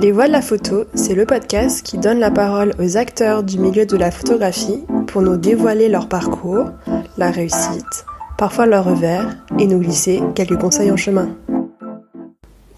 [0.00, 3.58] Les Voix de la photo, c'est le podcast qui donne la parole aux acteurs du
[3.58, 6.70] milieu de la photographie pour nous dévoiler leur parcours,
[7.18, 8.06] la réussite,
[8.38, 11.36] parfois leur revers, et nous glisser quelques conseils en chemin.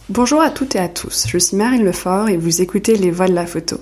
[0.09, 3.29] Bonjour à toutes et à tous, je suis Marine Lefort et vous écoutez Les Voix
[3.29, 3.77] de la photo.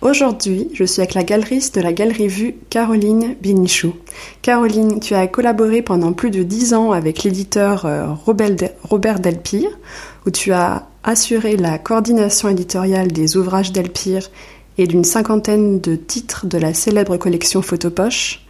[0.00, 3.96] Aujourd'hui, je suis avec la galeriste de la Galerie Vue, Caroline Binichou.
[4.42, 9.76] Caroline, tu as collaboré pendant plus de dix ans avec l'éditeur euh, Robert Delpire,
[10.24, 14.30] où tu as assuré la coordination éditoriale des ouvrages Delpire
[14.78, 18.46] et d'une cinquantaine de titres de la célèbre collection Photopoche.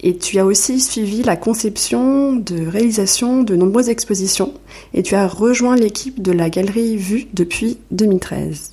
[0.00, 4.52] Et tu as aussi suivi la conception de réalisation de nombreuses expositions
[4.94, 8.72] et tu as rejoint l'équipe de la Galerie Vue depuis 2013.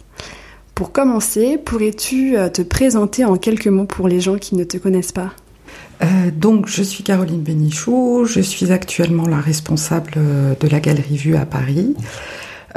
[0.79, 4.77] Pour commencer, pourrais-tu euh, te présenter en quelques mots pour les gens qui ne te
[4.77, 5.31] connaissent pas?
[6.01, 11.17] Euh, donc, je suis Caroline Bénichou, je suis actuellement la responsable euh, de la Galerie
[11.17, 11.97] Vue à Paris.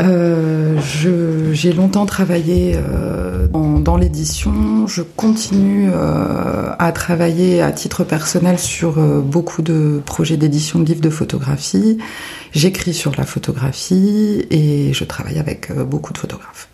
[0.00, 2.76] j'ai longtemps travaillé
[3.52, 4.88] dans, l'édition.
[4.88, 11.10] Je continue à travailler à titre personnel sur beaucoup de projets d'édition de livres de
[11.10, 11.98] photographie.
[12.50, 16.71] J'écris sur la photographie et je travaille avec beaucoup de photographes.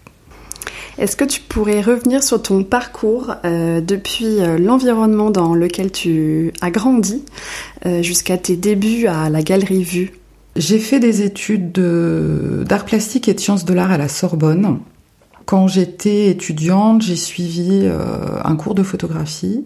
[0.98, 6.52] Est-ce que tu pourrais revenir sur ton parcours euh, depuis euh, l'environnement dans lequel tu
[6.60, 7.24] as grandi
[7.86, 10.12] euh, jusqu'à tes débuts à la Galerie Vue?
[10.56, 14.80] J'ai fait des études d'art plastique et de sciences de l'art à la Sorbonne.
[15.46, 17.88] Quand j'étais étudiante, j'ai suivi
[18.44, 19.64] un cours de photographie.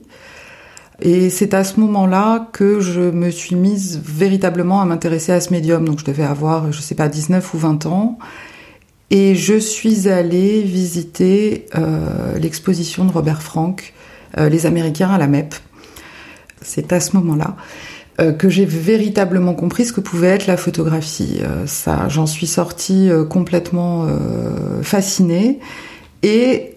[1.01, 5.51] Et c'est à ce moment-là que je me suis mise véritablement à m'intéresser à ce
[5.51, 5.87] médium.
[5.87, 8.19] Donc je devais avoir, je sais pas, 19 ou 20 ans.
[9.15, 13.93] Et je suis allée visiter euh, l'exposition de Robert Frank,
[14.39, 15.55] euh, Les Américains à la MEP.
[16.63, 17.55] C'est à ce moment-là
[18.23, 21.43] euh, que j'ai véritablement compris ce que pouvait être la photographie.
[21.67, 24.09] ça, j'en suis sortie complètement
[24.83, 25.59] fascinée
[26.23, 26.77] et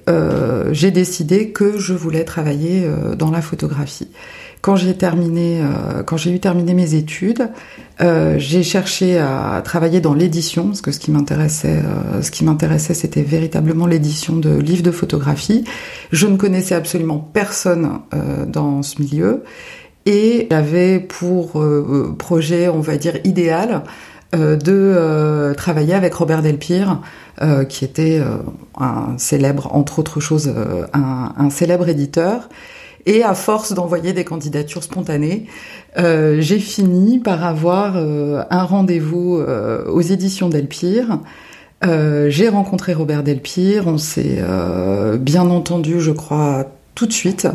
[0.72, 2.86] j'ai décidé que je voulais travailler
[3.18, 4.10] dans la photographie.
[4.66, 7.52] Quand j'ai terminé, euh, quand j'ai eu terminé mes études,
[8.02, 12.44] euh, j'ai cherché à travailler dans l'édition parce que ce qui m'intéressait, euh, ce qui
[12.44, 15.66] m'intéressait, c'était véritablement l'édition de livres de photographie.
[16.12, 18.00] Je ne connaissais absolument personne
[18.48, 19.44] dans ce milieu
[20.08, 21.64] et j'avais pour
[22.18, 23.84] projet, on va dire idéal,
[24.34, 27.02] de travailler avec Robert Delpire,
[27.70, 28.20] qui était
[28.80, 30.52] un célèbre, entre autres choses,
[30.94, 32.50] un, un célèbre éditeur.
[33.06, 35.46] Et à force d'envoyer des candidatures spontanées,
[35.98, 41.20] euh, j'ai fini par avoir euh, un rendez-vous euh, aux éditions Delpire.
[41.84, 44.42] j'ai rencontré Robert Delpire, on s'est
[45.20, 46.66] bien entendu, je crois,
[46.96, 47.48] tout de suite.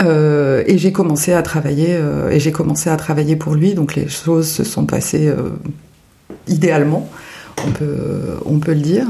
[0.00, 1.96] et j'ai commencé à travailler
[2.32, 3.74] et j'ai commencé à travailler pour lui.
[3.74, 5.32] Donc les choses se sont passées
[6.48, 7.08] idéalement,
[7.64, 9.06] on peut on peut le dire.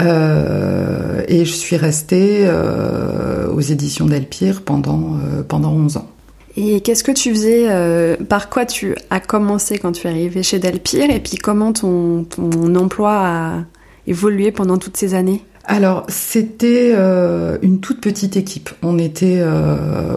[0.00, 6.08] Euh, et je suis restée euh, aux éditions Delpire pendant, euh, pendant 11 ans.
[6.56, 7.68] Et qu'est-ce que tu faisais
[8.28, 12.24] Par quoi tu as commencé quand tu es arrivée chez Delpire Et puis comment ton,
[12.24, 13.64] ton emploi a
[14.08, 15.44] évolué pendant toutes ces années?
[15.64, 16.92] Alors c'était
[17.62, 18.70] une toute petite équipe.
[18.82, 19.44] On était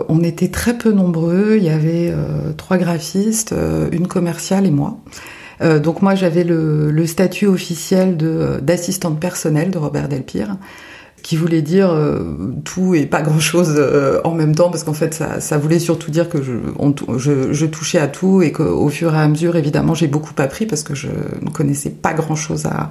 [0.09, 1.57] on était très peu nombreux.
[1.57, 2.11] Il y avait
[2.57, 3.53] trois graphistes,
[3.91, 4.97] une commerciale et moi.
[5.61, 10.55] Euh, donc moi j'avais le, statut officiel de d'assistante personnelle de Robert Delpire
[11.23, 12.19] qui voulait dire euh,
[12.63, 15.79] tout et pas grand chose euh, en même temps parce qu'en fait ça, ça, voulait
[15.79, 16.53] surtout dire que je,
[17.17, 20.65] je, je, touchais à tout et qu'au fur et à mesure évidemment j'ai beaucoup appris
[20.65, 21.07] parce que je
[21.41, 22.89] ne connaissais pas grand chose à,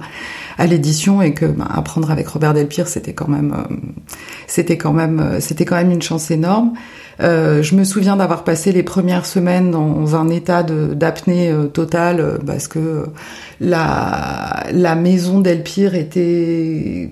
[0.57, 3.55] à l'édition et que ben, apprendre avec Robert Delpire c'était quand même
[4.47, 6.73] c'était quand même c'était quand même une chance énorme.
[7.21, 12.19] Euh, je me souviens d'avoir passé les premières semaines dans un état d'apnée euh, totale
[12.19, 13.05] euh, parce que
[13.59, 17.11] la, la maison d'Elpire était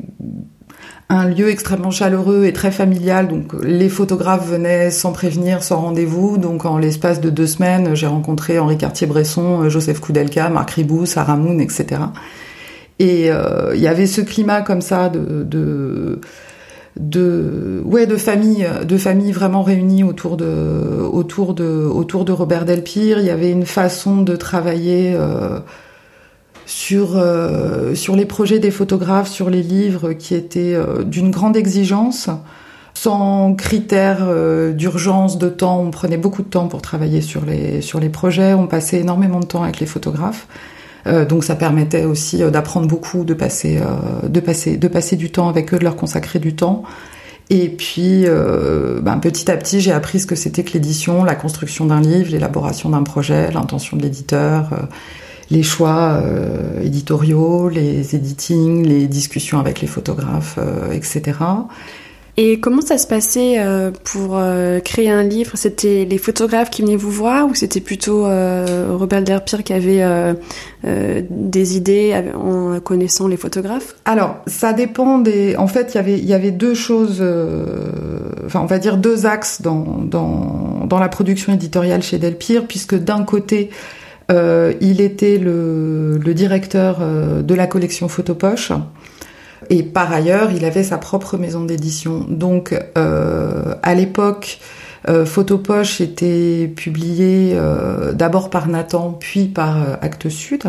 [1.14, 3.28] un lieu extrêmement chaleureux et très familial.
[3.28, 6.38] Donc les photographes venaient sans prévenir, sans rendez-vous.
[6.38, 11.36] Donc en l'espace de deux semaines, j'ai rencontré Henri Cartier-Bresson, Joseph Koudelka, Marc Ribou, Sarah
[11.36, 12.02] Moon, etc.
[13.00, 16.22] Et il y avait ce climat comme ça de, de
[17.00, 22.66] de ouais de famille de famille vraiment réunies autour de autour de autour de Robert
[22.66, 25.60] Delpire il y avait une façon de travailler euh,
[26.72, 31.58] sur euh, sur les projets des photographes sur les livres qui étaient euh, d'une grande
[31.58, 32.30] exigence
[32.94, 34.28] sans critères
[34.74, 35.80] d'urgence de temps.
[35.80, 38.54] On prenait beaucoup de temps pour travailler sur les sur les projets.
[38.54, 40.48] On passait énormément de temps avec les photographes.
[41.08, 45.16] Euh, donc ça permettait aussi euh, d'apprendre beaucoup, de passer, euh, de passer, de passer
[45.16, 46.84] du temps avec eux, de leur consacrer du temps.
[47.50, 51.86] Et puis, ben, petit à petit, j'ai appris ce que c'était que l'édition, la construction
[51.86, 54.70] d'un livre, l'élaboration d'un projet, l'intention de l'éditeur,
[55.52, 56.24] les choix
[56.82, 60.58] éditoriaux, les editings, les discussions avec les photographes,
[60.92, 61.34] etc.
[62.38, 65.52] Et comment ça se passait euh, pour euh, créer un livre?
[65.56, 70.02] C'était les photographes qui venaient vous voir ou c'était plutôt euh, Robert Derpire qui avait
[70.84, 73.96] des idées en connaissant les photographes?
[74.06, 75.56] Alors, ça dépend des...
[75.58, 77.24] En fait, y il y avait deux choses,
[78.46, 82.96] enfin on va dire deux axes dans, dans, dans la production éditoriale chez Delpire, puisque
[82.96, 83.70] d'un côté,
[84.32, 87.00] il était le, directeur
[87.44, 88.72] de la collection Photopoche.
[89.70, 92.26] Et par ailleurs, il avait sa propre maison d'édition.
[92.28, 94.60] Donc, euh, à l'époque,
[95.08, 100.64] euh, Photopoche était publié euh, d'abord par Nathan, puis par euh, Actes Sud.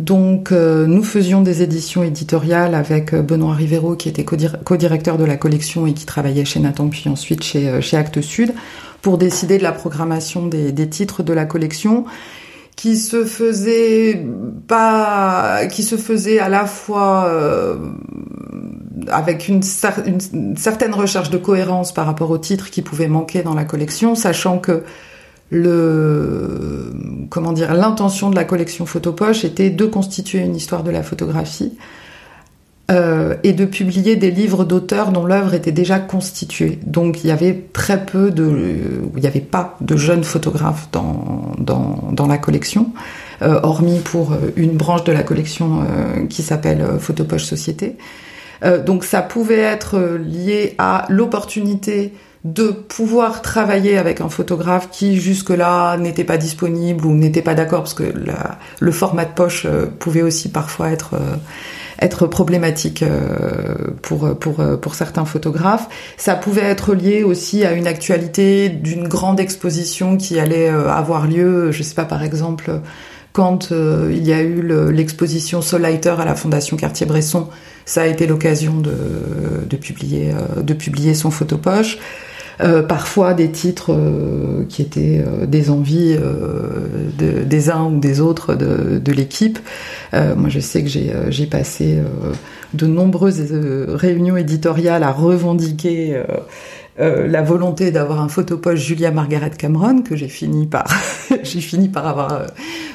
[0.00, 5.36] Donc, euh, nous faisions des éditions éditoriales avec Benoît Rivero, qui était co-directeur de la
[5.36, 8.52] collection et qui travaillait chez Nathan, puis ensuite chez, Actes Sud,
[9.02, 12.04] pour décider de la programmation des titres de la collection
[12.76, 14.24] qui se faisait
[14.66, 17.76] pas, qui se faisait à la fois euh,
[19.08, 23.64] avec une, certaine recherche de cohérence par rapport aux titres qui pouvaient manquer dans la
[23.64, 24.82] collection, sachant que
[25.50, 26.92] le
[27.30, 31.76] comment dire l'intention de la collection Photopoche était de constituer une histoire de la photographie
[32.90, 36.78] euh, et de publier des livres d'auteurs dont l'œuvre était déjà constituée.
[36.84, 38.76] Donc il y avait très peu de,
[39.16, 42.92] il n'y avait pas de jeunes photographes dans, dans, dans la collection,
[43.40, 47.96] euh, hormis pour une branche de la collection euh, qui s'appelle Photopoche Société.
[48.64, 52.12] Euh, donc ça pouvait être lié à l'opportunité
[52.44, 57.80] de pouvoir travailler avec un photographe qui jusque-là n'était pas disponible ou n'était pas d'accord
[57.80, 58.12] parce que
[58.80, 59.66] le format de poche
[59.98, 61.14] pouvait aussi parfois être
[62.00, 65.88] être problématique euh, pour, pour, pour certains photographes.
[66.16, 71.26] Ça pouvait être lié aussi à une actualité d'une grande exposition qui allait euh, avoir
[71.26, 72.80] lieu, je sais pas, par exemple,
[73.32, 74.62] quand euh, il y a eu
[74.92, 77.48] l'exposition Solighter à la Fondation Cartier-Bresson,
[77.84, 78.94] ça a été l'occasion de,
[79.68, 80.32] de, publier,
[80.62, 81.98] de publier son photopoche.
[82.60, 88.20] Euh, parfois des titres euh, qui étaient euh, des envies de, des uns ou des
[88.20, 89.58] autres de, de l'équipe.
[90.12, 91.98] moi, je sais que j'ai passé
[92.72, 93.52] de nombreuses
[93.88, 96.22] réunions éditoriales à revendiquer
[96.98, 100.86] la volonté d'avoir un photopoche Julia Margaret Cameron que j'ai fini par
[101.42, 102.42] j'ai fini par avoir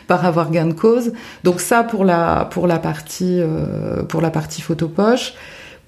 [0.08, 1.12] par avoir gain de cause.
[1.44, 3.42] Donc ça pour la pour la partie
[4.08, 5.34] pour la partie photopoche.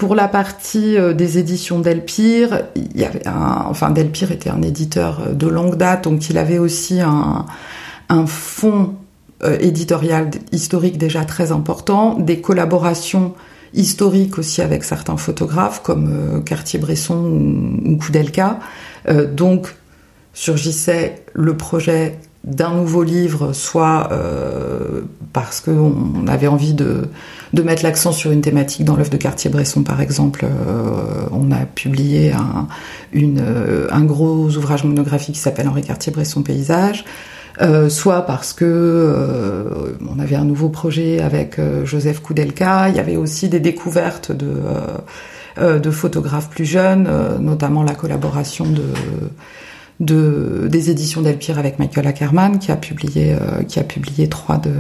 [0.02, 4.64] Pour la partie euh, des éditions Delpire, il y avait un, enfin Delpire était un
[4.64, 7.46] éditeur euh, de longue date, donc il avait aussi un,
[8.10, 8.96] un fonds
[9.44, 13.36] euh, éditorial historique déjà très important, des collaborations
[13.76, 18.58] historiques aussi avec certains photographes comme Cartier-Bresson ou, ou Koudelka.
[19.34, 19.76] donc
[20.34, 25.02] surgissait le projet d'un nouveau livre, soit euh,
[25.32, 27.04] parce qu'on avait envie de,
[27.54, 30.46] de mettre l'accent sur une thématique dans l'œuvre de Cartier-Bresson, par exemple.
[30.46, 32.68] Euh, on a publié un,
[33.16, 37.06] euh, un gros ouvrage monographique qui s'appelle Henri Cartier-Bresson Paysage.
[37.62, 43.00] Euh, soit parce que euh, on avait un nouveau projet avec Joseph Koudelka, il y
[43.00, 44.54] avait aussi des découvertes de,
[45.60, 47.08] de photographes plus jeunes,
[47.40, 48.84] notamment la collaboration de
[50.02, 54.58] de, des éditions Delpire avec Michael Ackerman qui a publié, euh, qui a publié trois
[54.58, 54.74] de,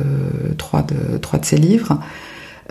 [0.57, 1.99] trois de, trois de ses livres.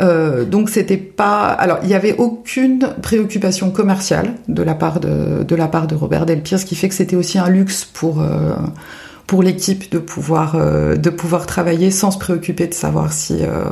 [0.01, 5.45] Euh, donc c'était pas, alors il n'y avait aucune préoccupation commerciale de la part de,
[5.45, 8.21] de la part de Robert Delpire, ce qui fait que c'était aussi un luxe pour
[8.21, 8.55] euh,
[9.27, 13.65] pour l'équipe de pouvoir euh, de pouvoir travailler sans se préoccuper de savoir si euh,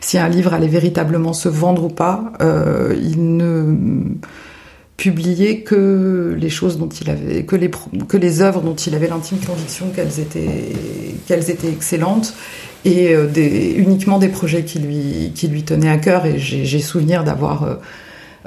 [0.00, 2.32] si un livre allait véritablement se vendre ou pas.
[2.40, 3.74] il ne
[4.96, 7.70] publier que les choses dont il avait, que les,
[8.08, 10.72] que les œuvres dont il avait l'intime conviction qu'elles étaient,
[11.26, 12.34] qu'elles étaient excellentes
[12.84, 13.26] et euh,
[13.76, 16.26] uniquement des projets qui lui, qui lui tenaient à cœur.
[16.26, 17.74] Et j'ai souvenir d'avoir, euh,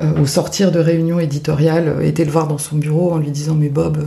[0.01, 3.55] euh, au sortir de réunions éditoriales, été le voir dans son bureau en lui disant
[3.55, 3.97] Mais Bob,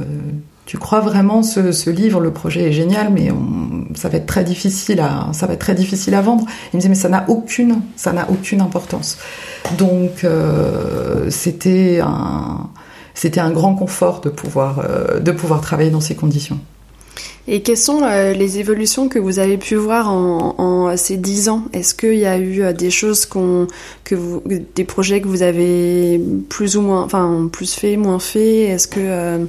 [0.65, 2.21] tu crois vraiment ce, ce, livre?
[2.21, 5.61] Le projet est génial, mais on, ça va être très difficile à, ça va être
[5.61, 6.45] très difficile à vendre.
[6.73, 9.19] Il me disait Mais ça n'a aucune, ça n'a aucune importance.
[9.79, 12.69] Donc euh, c'était un
[13.15, 16.59] c'était un grand confort de pouvoir euh, de pouvoir travailler dans ces conditions.
[17.49, 21.49] Et quelles sont euh, les évolutions que vous avez pu voir en, en ces dix
[21.49, 21.65] ans?
[21.73, 23.67] Est-ce qu'il y a eu des choses qu'on,
[24.05, 28.65] que vous, des projets que vous avez plus ou moins, enfin plus fait, moins fait?
[28.65, 29.47] Est-ce que.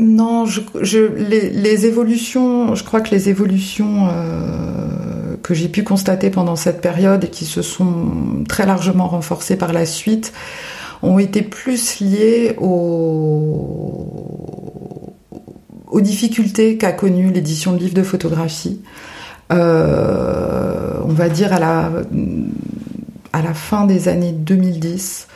[0.00, 6.56] Non, je, les, évolutions, je crois que les évolutions euh, que j'ai pu constater pendant
[6.56, 10.32] cette période et qui se sont très largement renforcées par la suite
[11.02, 14.06] ont été plus liées aux,
[16.00, 18.80] difficultés qu'a connues l'édition de livres de photographie.
[19.50, 19.54] on
[21.12, 21.90] va dire à la,
[23.32, 25.26] à la fin des années 2010.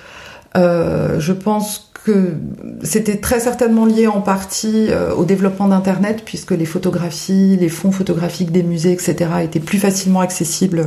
[0.57, 2.35] Je pense que
[2.83, 8.53] c'était très certainement lié en partie au développement d'Internet, puisque les photographies, les fonds photographiques
[8.53, 10.85] des musées, etc., étaient plus facilement accessibles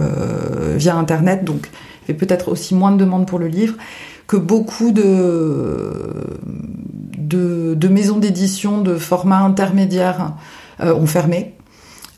[0.76, 1.70] via Internet, donc
[2.08, 3.76] il y avait peut-être aussi moins de demandes pour le livre
[4.28, 5.92] que beaucoup de,
[7.18, 10.34] de, maisons d'édition de format intermédiaire
[10.82, 11.54] euh, ont fermé.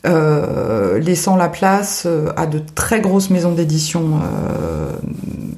[0.06, 4.20] Euh, laissant la place euh, à de très grosses maisons d'édition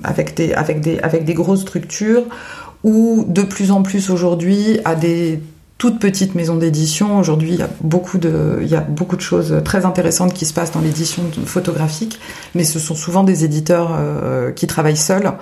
[0.05, 2.25] avec, des, avec, des, avec des grosses structures
[2.85, 5.41] ou de plus en plus aujourd'hui à des
[5.83, 7.19] toute petite maison d'édition.
[7.19, 10.47] Aujourd'hui, il y a beaucoup de, il y a beaucoup de choses très intéressantes qui
[10.47, 12.21] se passent dans l'édition photographique,
[12.55, 15.33] mais ce sont souvent des éditeurs euh, qui travaillent seuls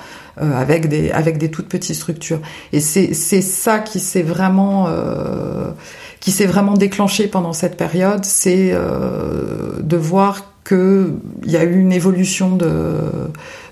[0.41, 2.41] euh, avec des, avec des toutes petites structures.
[2.73, 5.73] Et c'est, c'est ça qui s'est vraiment, euh,
[6.21, 11.93] qui s'est vraiment déclenché pendant cette période, c'est de voir qu'il y a eu une
[11.93, 12.95] évolution de,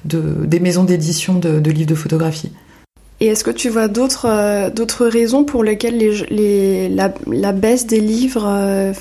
[0.04, 2.52] de des maisons d'édition de, de livres de photographie.
[3.20, 7.50] Et est-ce que tu vois d'autres euh, d'autres raisons pour lesquelles les, les la, la,
[7.50, 8.92] baisse des livres, euh,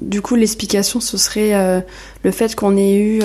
[0.00, 1.80] du coup, l'explication ce serait euh,
[2.24, 3.20] le fait qu'on ait eu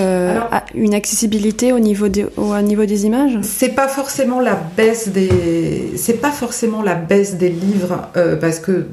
[0.75, 3.39] une accessibilité au niveau des au niveau des images?
[3.41, 8.09] C'est pas forcément la baisse des c'est pas forcément la baisse des livres
[8.41, 8.85] parce que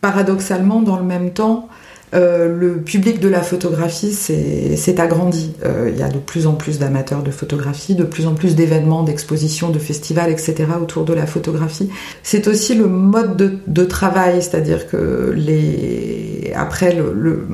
[0.00, 1.68] paradoxalement, dans le même temps,
[2.14, 5.52] euh, le public de la photographie s'est agrandi.
[5.64, 8.54] Euh, il y a de plus en plus d'amateurs de photographie, de plus en plus
[8.54, 10.66] d'événements, d'expositions, de festivals, etc.
[10.80, 11.90] autour de la photographie.
[12.22, 17.46] C'est aussi le mode de, travail, c'est-à-dire que les après le,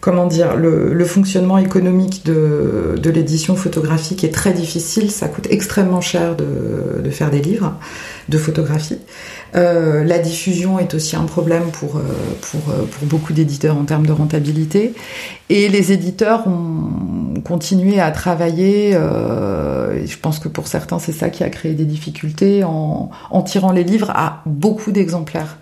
[0.00, 5.10] comment dire le, fonctionnement économique de, l'édition photographique est très difficile.
[5.10, 7.74] Ça coûte extrêmement cher de, de faire des livres
[8.28, 8.98] de photographie.
[9.56, 12.02] Euh, la diffusion est aussi un problème pour, euh,
[12.40, 14.94] pour, euh, pour beaucoup d'éditeurs en termes de rentabilité.
[15.48, 21.30] Et les éditeurs ont continué à travailler, euh, je pense que pour certains c'est ça
[21.30, 25.56] qui a créé des difficultés, en, en tirant les livres à beaucoup d'exemplaires.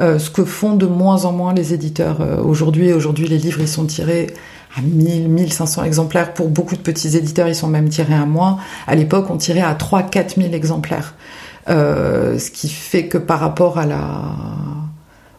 [0.00, 2.92] Euh, ce que font de moins en moins les éditeurs aujourd'hui.
[2.92, 4.28] Aujourd'hui les livres ils sont tirés
[4.76, 6.34] à 1000, 1500 exemplaires.
[6.34, 8.58] Pour beaucoup de petits éditeurs, ils sont même tirés à moins.
[8.86, 11.14] À l'époque, on tirait à 3 4000 exemplaires.
[11.68, 14.02] Euh, ce qui fait que par rapport à la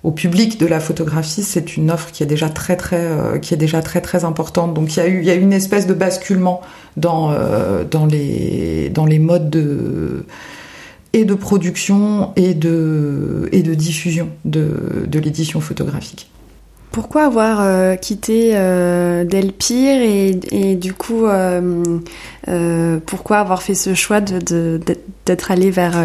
[0.06, 3.56] au public de la photographie, c'est une offre qui est déjà très très euh, qui
[3.56, 4.76] est déjà très très importante.
[4.76, 6.62] Donc il y a eu il y a une espèce de basculement
[6.96, 10.28] dans euh, dans les dans les modes de
[11.14, 16.30] et de production et de et de diffusion de de l'édition photographique.
[16.92, 18.52] Pourquoi avoir euh, quitté
[19.26, 21.26] Delpire et, et, du coup
[23.08, 24.80] pourquoi avoir fait ce choix de,
[25.26, 25.98] d'être allé vers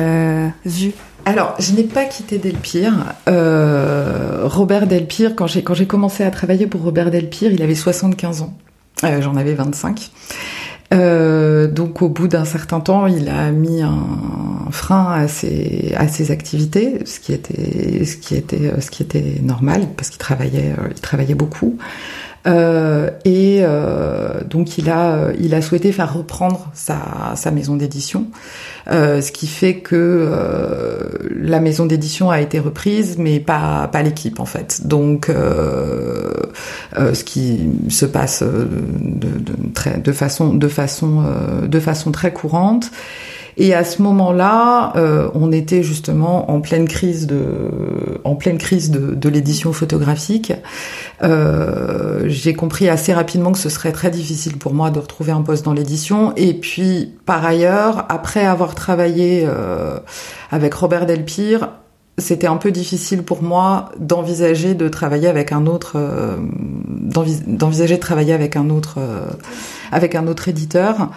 [0.64, 0.94] Vue?
[1.30, 3.14] Alors, je n'ai pas quitté Delpire.
[3.26, 8.54] Robert Delpire, quand j'ai commencé à travailler pour Robert Delpire, il avait 75 ans.
[9.02, 10.10] J'en avais 25.
[10.92, 14.06] Euh, donc au bout d'un certain temps, il a mis un
[14.70, 19.36] frein à ses, à ses activités, ce qui était, ce qui était, ce qui était
[19.40, 21.78] normal parce qu'il travaillait, euh, il travaillait beaucoup.
[22.46, 28.26] Euh, et euh, donc il a, il a souhaité faire reprendre sa, sa maison d'édition,
[28.90, 30.96] euh, ce qui fait que euh,
[31.36, 34.86] la maison d'édition a été reprise, mais pas, pas l'équipe en fait.
[34.86, 35.30] Donc
[36.96, 41.24] ce qui se passe de, de, très, de façon, de façon,
[41.66, 42.90] de façon très courante.
[43.56, 47.40] Et à ce moment-là, euh, on était justement en pleine crise de,
[48.24, 50.52] en pleine crise de, de l'édition photographique.
[51.22, 55.42] Euh, j'ai compris assez rapidement que ce serait très difficile pour moi de retrouver un
[55.42, 56.32] poste dans l'édition.
[56.36, 59.98] Et puis, par ailleurs, après avoir travaillé euh,
[60.50, 61.68] avec Robert Delpire,
[62.20, 66.36] c'était un peu difficile pour moi d'envisager de travailler avec un autre, euh,
[67.46, 69.30] d'envisager de travailler avec un autre, euh,
[69.90, 71.10] avec un autre éditeur.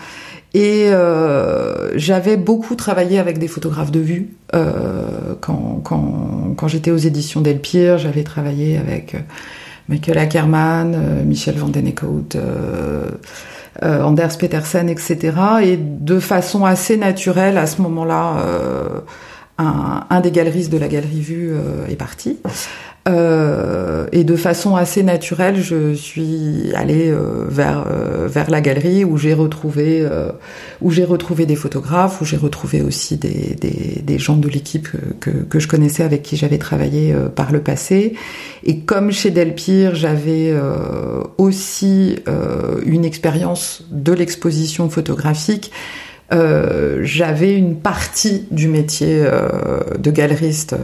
[0.54, 4.36] Et euh, j'avais beaucoup travaillé avec des photographes de vue.
[4.54, 9.20] Euh, quand quand, quand j'étais aux éditions Delpire, j'avais travaillé avec euh,
[9.90, 11.92] Michael Ackerman, euh, Michel Van Den
[12.36, 13.10] euh,
[13.82, 15.36] Anders Petersen, etc.
[15.64, 18.38] Et de façon assez naturelle, à ce moment-là,
[19.58, 21.54] un, un, des galeristes de la Galerie Vue
[21.90, 22.38] est parti.
[23.06, 29.04] Euh, et de façon assez naturelle, je suis allée euh, vers euh, vers la galerie
[29.04, 30.08] où j'ai retrouvé
[30.82, 33.56] où j'ai retrouvé des photographes, où j'ai retrouvé aussi des,
[34.04, 34.88] des, gens de l'équipe
[35.20, 38.14] que, que, je connaissais avec qui j'avais travaillé par le passé.
[38.64, 40.54] Et comme chez Delpire, j'avais
[41.38, 42.18] aussi
[42.86, 45.72] une expérience de l'exposition photographique.
[46.34, 49.24] Euh, j'avais une partie du métier
[50.00, 50.76] de galeriste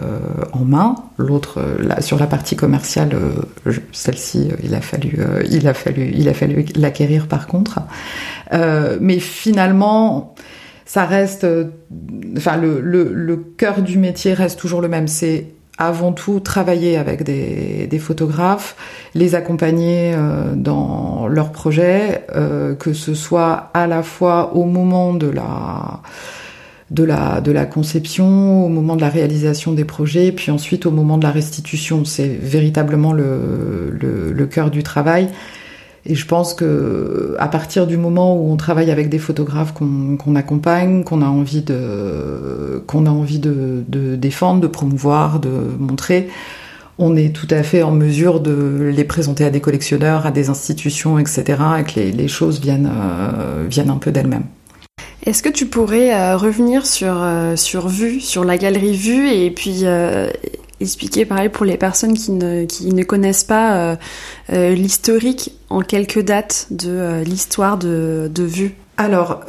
[0.53, 1.59] en main, l'autre
[1.99, 3.11] sur la partie commerciale,
[3.91, 7.79] celle-ci, il a fallu, il a fallu, il a fallu l'acquérir par contre.
[8.51, 10.35] mais finalement,
[10.85, 11.45] ça reste,
[12.37, 15.07] enfin le, le, le cœur du métier reste toujours le même.
[15.07, 15.47] C'est
[15.79, 18.75] avant tout travailler avec des, photographes,
[19.15, 25.13] les accompagner euh, dans leurs projets, euh, que ce soit à la fois au moment
[25.13, 26.01] de la
[26.91, 27.03] de
[27.51, 31.29] la conception, au moment de la réalisation des projets, puis ensuite au moment de la
[31.29, 32.03] restitution.
[32.03, 35.29] C'est véritablement le, le, le cœur du travail.
[36.09, 40.35] Et je pense que à partir du moment où on travaille avec des photographes qu'on
[40.35, 43.83] accompagne, qu'on a envie de qu'on a envie de,
[44.15, 46.29] défendre, de promouvoir, de montrer,
[46.97, 50.49] on est tout à fait en mesure de les présenter à des collectionneurs, à des
[50.49, 51.43] institutions, etc.
[51.79, 54.45] Et que les, choses viennent euh, viennent un peu d'elles-mêmes.
[55.27, 59.51] Est-ce que tu pourrais euh, revenir sur, euh, sur Vue, sur la galerie Vue, et
[59.51, 59.83] puis
[60.79, 63.95] expliquer pareil pour les personnes qui ne, connaissent pas euh,
[64.53, 69.45] euh, l'historique en quelques dates de euh, l'histoire de, de Vue alors,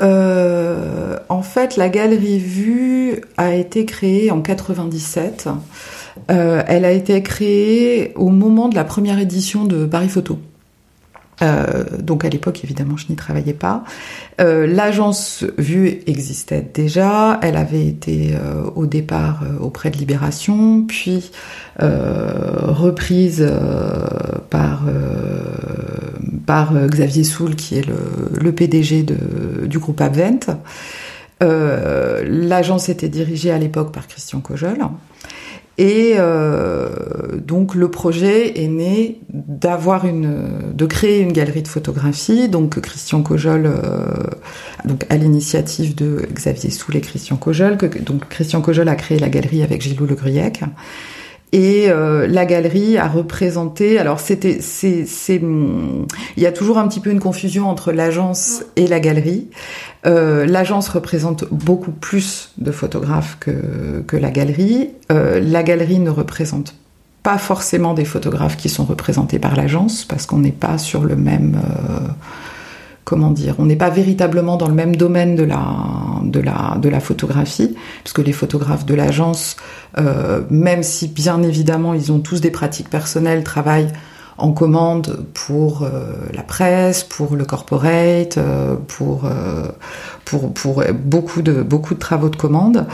[1.28, 5.48] en fait, la galerie Vue a été créée en 97.
[6.30, 10.38] Euh, elle a été créée au moment de la première édition de Paris Photo.
[11.42, 13.84] Euh, donc à l'époque, évidemment, je n'y travaillais pas.
[14.40, 17.38] Euh, L'agence Vue existait déjà.
[17.42, 21.30] Elle avait été euh, au départ euh, auprès de Libération, puis
[21.82, 22.30] euh,
[22.66, 23.50] reprise
[24.50, 24.82] par
[26.46, 27.94] par Xavier Soul, qui est le,
[28.40, 30.58] le PDG de, du groupe Abvent.
[31.40, 34.78] L'agence était dirigée à l'époque par Christian Cojol.
[35.80, 36.90] Et euh,
[37.42, 42.50] donc le projet est né d'avoir une, de créer une galerie de photographie.
[42.50, 44.12] Donc Christian Cojol, euh,
[44.84, 49.18] donc à l'initiative de Xavier Soul et Christian Cojol, que, donc Christian Cojol a créé
[49.18, 50.60] la galerie avec Gilou Le Gruyec.
[51.52, 53.98] Et euh, la galerie a représenté.
[53.98, 58.62] Alors c'était, c'est, c'est, il y a toujours un petit peu une confusion entre l'agence
[58.76, 59.48] et la galerie.
[60.06, 64.90] Euh, l'agence représente beaucoup plus de photographes que que la galerie.
[65.10, 66.74] Euh, la galerie ne représente
[67.22, 71.16] pas forcément des photographes qui sont représentés par l'agence parce qu'on n'est pas sur le
[71.16, 71.98] même euh,
[73.04, 75.58] comment dire, on n'est pas véritablement dans le même domaine de la,
[76.22, 79.56] de la, de la photographie, puisque les photographes de l'agence,
[79.98, 83.92] euh, même si bien évidemment ils ont tous des pratiques personnelles, travaillent
[84.38, 89.28] en commande pour euh, la presse, pour le corporate, euh, pour,
[90.24, 92.86] pour, pour beaucoup de, beaucoup de travaux de commande.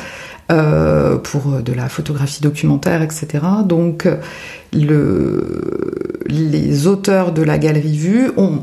[0.48, 3.26] Euh, pour de la photographie documentaire, etc.
[3.64, 4.08] Donc,
[4.72, 8.60] le, les auteurs de la galerie vue, on,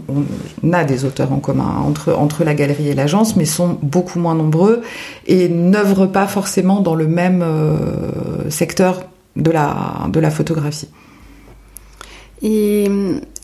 [0.72, 4.34] a des auteurs en commun entre, entre la galerie et l'agence, mais sont beaucoup moins
[4.34, 4.82] nombreux
[5.28, 9.02] et n'œuvrent pas forcément dans le même euh, secteur
[9.36, 10.88] de la, de la photographie.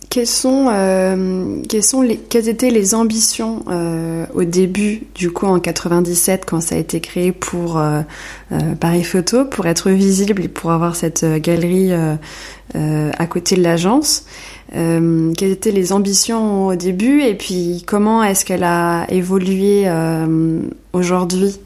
[0.10, 5.45] Quelles sont, euh, quelles sont les, quelles étaient les ambitions euh, au début, du coup
[5.45, 8.02] en 97, quand ça a été créé pour euh,
[8.52, 13.56] euh, Paris Photo, pour être visible et pour avoir cette euh, galerie euh, à côté
[13.56, 14.26] de l'agence?
[14.72, 17.22] Quelles étaient les ambitions au début?
[17.22, 19.88] Et puis comment est-ce qu'elle a évolué
[20.93, 21.60] aujourd'hui?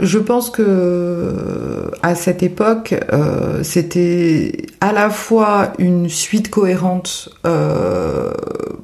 [0.00, 8.32] Je pense que à cette époque, euh, c'était à la fois une suite cohérente euh,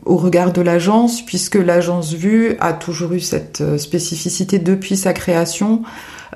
[0.05, 5.13] au regard de l'agence, puisque l'agence Vue a toujours eu cette euh, spécificité depuis sa
[5.13, 5.83] création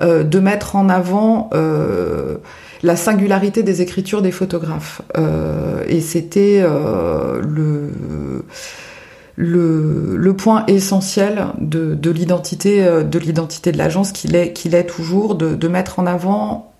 [0.01, 2.37] euh, de mettre en avant euh,
[2.83, 5.01] la singularité des écritures des photographes.
[5.17, 7.91] Euh, et c'était le
[9.41, 14.83] le, point essentiel de, de l'identité euh, de l'identité de l'agence qu'il est qu'il est
[14.83, 16.73] toujours de, mettre en avant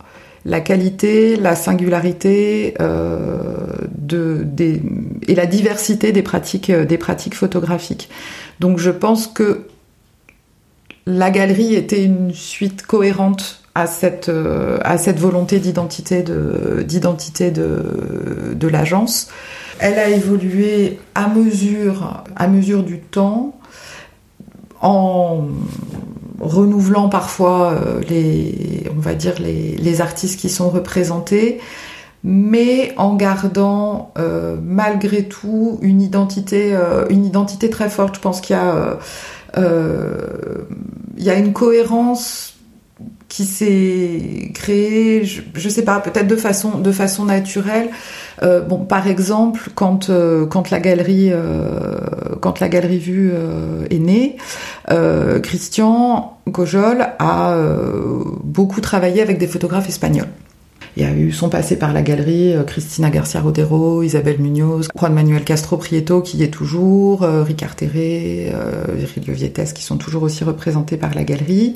[0.45, 3.37] la qualité, la singularité euh,
[5.27, 8.09] et la diversité des pratiques des pratiques photographiques.
[8.59, 9.67] Donc je pense que
[11.05, 17.51] la galerie était une suite cohérente à cette euh, à cette volonté d'identité de d'identité
[17.51, 19.29] de, de l'agence.
[19.79, 23.57] Elle a évolué à mesure, à mesure du temps,
[24.81, 25.47] en
[26.39, 31.59] renouvelant parfois euh, les, on va dire les, artistes qui sont représentés,
[32.23, 38.15] mais en gardant euh, malgré tout une identité, euh, une identité très forte.
[38.15, 38.59] Je pense qu'il y
[41.17, 42.58] il y a une cohérence
[43.29, 47.89] qui s'est créée, je, je sais pas, peut-être de façon, de façon naturelle.
[48.41, 51.97] Euh, bon, par exemple, quand euh, quand la galerie euh,
[52.41, 54.37] quand la galerie vue euh, est née,
[55.43, 57.55] Christian Gojol a
[58.43, 60.29] beaucoup travaillé avec des photographes espagnols.
[60.97, 65.13] Il y a eu son passé par la galerie, Cristina Garcia Rodero, Isabelle Munoz, Juan
[65.13, 68.51] Manuel Castro Prieto qui y est toujours, Ricard Terré,
[68.95, 71.75] Virilio Vietes qui sont toujours aussi représentés par la galerie.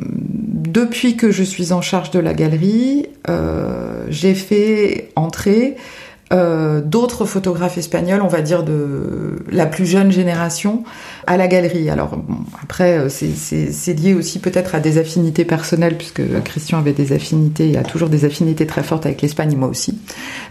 [0.00, 3.06] Depuis que je suis en charge de la galerie,
[4.08, 5.76] j'ai fait entrer
[6.32, 10.84] euh, d'autres photographes espagnols, on va dire de la plus jeune génération,
[11.26, 11.90] à la galerie.
[11.90, 12.16] Alors
[12.62, 17.70] après, euh, c'est lié aussi peut-être à des affinités personnelles, puisque Christian avait des affinités,
[17.70, 19.98] il a toujours des affinités très fortes avec l'Espagne, moi aussi.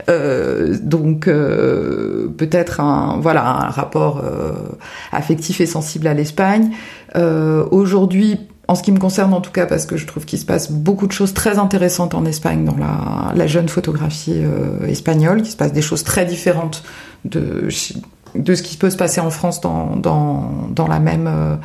[0.10, 4.52] Euh, donc euh, peut-être un voilà un rapport euh,
[5.12, 6.72] affectif et sensible à l'Espagne.
[7.72, 8.38] Aujourd'hui,
[8.70, 10.72] en ce qui me concerne en tout cas, parce que je trouve qu'il se passe
[10.72, 15.58] beaucoup de choses très intéressantes en Espagne dans la, jeune photographie euh, espagnole, qu'il se
[15.58, 16.84] passe des choses très différentes
[17.26, 21.58] de, ce qui peut se passer en France dans, euh,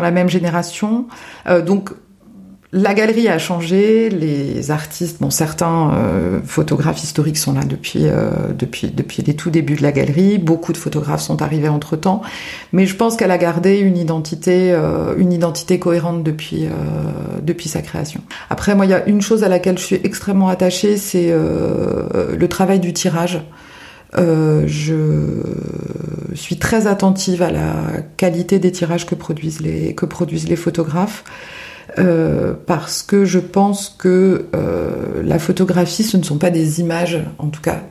[0.00, 1.06] la même génération.
[1.48, 1.60] Euh,
[2.72, 8.52] la galerie a changé, les artistes, bon certains euh, photographes historiques sont là depuis euh,
[8.52, 12.20] depuis depuis les tout débuts de la galerie, beaucoup de photographes sont arrivés entre temps,
[12.72, 16.68] mais je pense qu'elle a gardé une identité euh, une identité cohérente depuis
[17.42, 18.20] depuis sa création.
[18.50, 22.48] Après moi il y a une chose à laquelle je suis extrêmement attachée, c'est le
[22.48, 23.40] travail du tirage.
[24.14, 25.42] je
[26.34, 27.72] suis très attentive à la
[28.18, 31.24] qualité des tirages que produisent les que produisent les photographes.
[31.96, 37.18] Euh, parce que je pense que euh, la photographie, ce ne sont pas des images,
[37.38, 37.82] en tout cas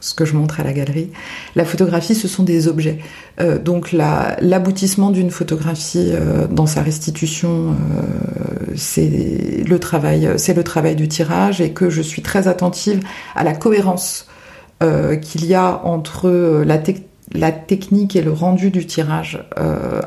[0.00, 1.10] ce que je montre à la galerie.
[1.56, 3.00] La photographie, ce sont des objets.
[3.40, 6.12] Euh, donc l'aboutissement d'une photographie
[6.50, 7.74] dans sa restitution,
[8.76, 13.00] c'est le travail, le travail du tirage, et que je suis très attentive
[13.34, 14.28] à la cohérence
[14.80, 16.80] qu'il y a entre la,
[17.32, 19.44] la, technique et le rendu du tirage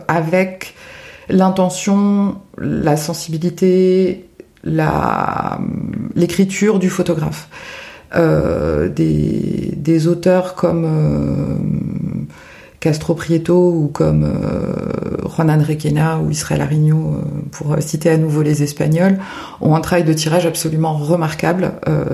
[0.07, 0.73] avec
[1.29, 4.29] l'intention, la sensibilité,
[6.15, 7.49] l'écriture du photographe.
[8.13, 11.55] Euh, des, des, auteurs comme euh,
[12.81, 18.41] Castro Prieto ou comme euh, Juan Requena ou Israel Arigno, euh, pour citer à nouveau
[18.41, 19.17] les Espagnols,
[19.61, 21.71] ont un travail de tirage absolument remarquable.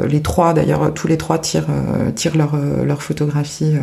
[0.07, 1.65] les trois, d'ailleurs, tous les trois tirent,
[2.13, 3.73] tirent leur, leur photographie,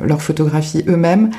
[0.00, 1.30] leur photographie eux-mêmes.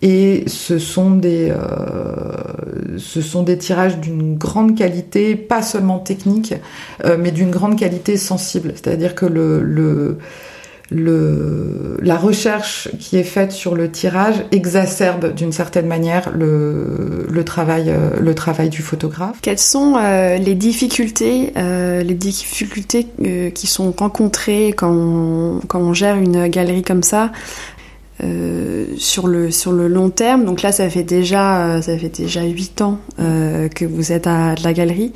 [0.00, 6.54] Et ce sont des, euh, ce sont des tirages d'une grande qualité, pas seulement technique,
[7.04, 8.72] euh, mais d'une grande qualité sensible.
[8.76, 10.18] C'est-à-dire que le, le,
[10.90, 17.44] le, la recherche qui est faite sur le tirage exacerbe d'une certaine manière le, le,
[17.44, 19.36] travail, euh, le travail du photographe.
[19.42, 23.06] Quelles sont euh, les difficultés, euh, les difficultés
[23.54, 27.32] qui sont rencontrées quand quand on gère une galerie comme ça
[28.20, 30.44] euh, sur le sur le long terme.
[30.44, 34.26] Donc là, ça fait déjà euh, ça fait déjà huit ans euh, que vous êtes
[34.26, 35.12] à la galerie.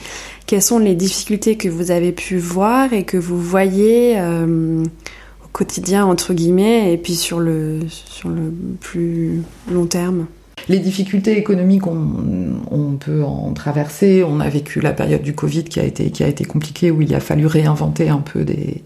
[0.46, 6.04] Quelles sont les difficultés que vous avez pu voir et que vous voyez au quotidien
[6.04, 10.26] entre guillemets et puis sur le sur le plus long terme?
[10.68, 14.22] Les difficultés économiques, on, on, peut en traverser.
[14.22, 17.02] On a vécu la période du Covid qui a été qui a été compliquée où
[17.02, 18.84] il a fallu réinventer un peu des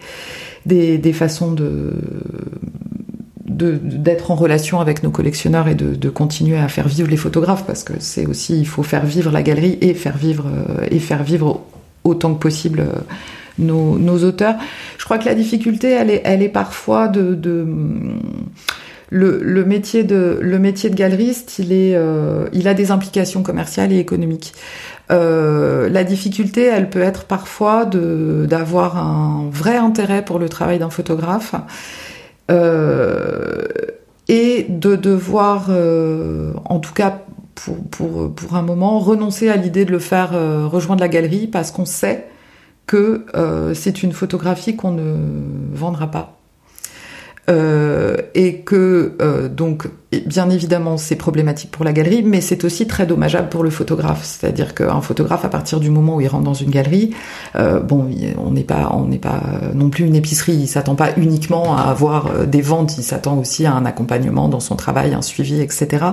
[0.65, 1.93] des, des façons de
[3.57, 7.65] d'être en relation avec nos collectionneurs et de, de, continuer à faire vivre les photographes
[7.67, 10.99] parce que c'est aussi il faut faire vivre la galerie et faire vivre euh, et
[10.99, 11.63] faire vivre
[12.05, 12.99] autant que possible euh,
[13.59, 14.57] nos, nos auteurs.
[14.99, 17.67] Je crois que la difficulté elle est elle est parfois de, de
[19.11, 23.43] le, le, métier de le métier de galeriste il est euh, il a des implications
[23.43, 24.53] commerciales et économiques.
[25.13, 30.79] Euh, la difficulté, elle peut être parfois de d'avoir un vrai intérêt pour le travail
[30.79, 31.55] d'un photographe
[32.49, 32.55] et
[34.69, 37.23] de devoir, euh, en tout cas
[37.55, 41.47] pour, pour, pour un moment, renoncer à l'idée de le faire euh, rejoindre la galerie
[41.47, 42.27] parce qu'on sait
[42.87, 43.27] que
[43.75, 45.17] c'est une photographie qu'on ne
[45.75, 46.36] vendra pas
[47.49, 49.89] euh, et que euh, donc
[50.27, 54.25] bien évidemment c'est problématique pour la galerie, mais c'est aussi très dommageable pour le photographe.
[54.25, 57.15] C'est-à-dire qu'un photographe à partir du moment où il rentre dans une galerie,
[57.55, 59.41] euh, bon, on n'est pas on n'est pas
[59.75, 60.55] non plus une épicerie.
[60.55, 64.49] Il s'attend pas uniquement à avoir euh, des ventes, il s'attend aussi à un accompagnement
[64.49, 66.05] dans son travail, un suivi, etc.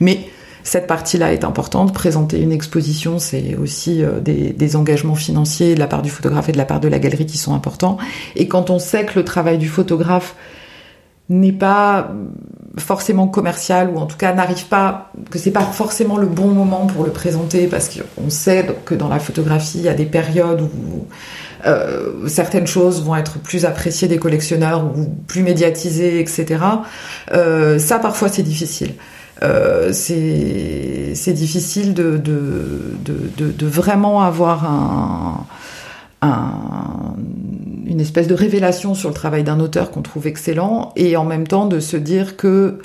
[0.00, 0.26] Mais
[0.64, 1.94] cette partie-là est importante.
[1.94, 6.52] Présenter une exposition, c'est aussi des, des, engagements financiers de la part du photographe et
[6.52, 7.96] de la part de la galerie qui sont importants.
[8.36, 10.34] Et quand on sait que le travail du photographe
[11.30, 12.10] n'est pas
[12.76, 16.86] forcément commercial ou en tout cas n'arrive pas que c'est pas forcément le bon moment
[16.86, 20.60] pour le présenter parce qu'on sait que dans la photographie il y a des périodes
[20.62, 21.06] où
[21.66, 26.64] euh, certaines choses vont être plus appréciées des collectionneurs ou plus médiatisées etc
[27.32, 28.94] euh, ça parfois c'est difficile.
[29.42, 32.98] Euh, c'est difficile de, de,
[33.38, 35.46] de, vraiment avoir un,
[37.90, 41.46] une espèce de révélation sur le travail d'un auteur qu'on trouve excellent et en même
[41.46, 42.78] temps de se dire que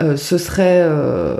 [0.00, 1.36] euh, ce serait euh,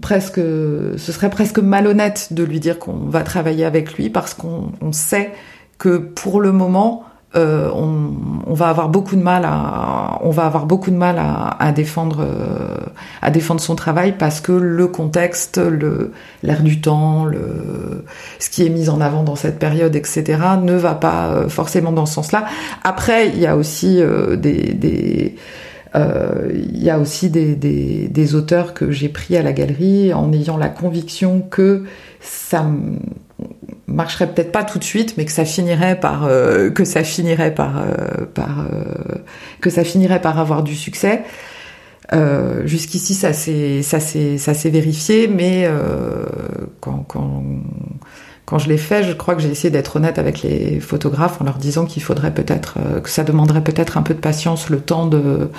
[0.00, 4.70] presque ce serait presque malhonnête de lui dire qu'on va travailler avec lui parce qu'on
[4.92, 5.32] sait
[5.76, 7.04] que pour le moment
[7.36, 8.12] euh, on,
[8.48, 11.70] on, va avoir beaucoup de mal à on va avoir beaucoup de mal à, à
[11.70, 12.76] défendre euh,
[13.22, 16.10] à défendre son travail parce que le contexte le
[16.42, 18.04] l'air du temps le
[18.40, 21.92] ce qui est mis en avant dans cette période etc ne va pas euh, forcément
[21.92, 22.46] dans ce sens-là.
[22.82, 24.02] Après il y a aussi
[24.36, 25.36] des, des
[25.94, 30.32] il y a aussi des, des, des auteurs que j'ai pris à la galerie en
[30.32, 31.84] ayant la conviction que
[32.20, 32.64] ça
[33.90, 37.52] marcherait peut-être pas tout de suite, mais que ça finirait par euh, que ça finirait
[37.52, 38.44] par euh, euh,
[39.60, 41.22] que ça finirait par avoir du succès.
[42.64, 45.68] Jusqu'ici, ça s'est ça s'est ça s'est vérifié, mais
[46.80, 47.44] quand quand
[48.46, 51.44] quand je l'ai fait, je crois que j'ai essayé d'être honnête avec les photographes en
[51.44, 55.06] leur disant qu'il faudrait peut-être que ça demanderait peut-être un peu de patience, le temps
[55.06, 55.50] de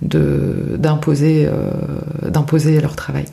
[0.00, 1.48] d'imposer
[2.22, 3.26] d'imposer leur travail.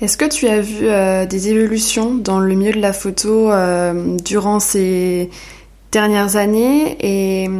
[0.00, 4.16] Est-ce que tu as vu euh, des évolutions dans le milieu de la photo euh,
[4.24, 5.28] durant ces
[5.90, 6.96] dernières années?
[7.00, 7.50] Et,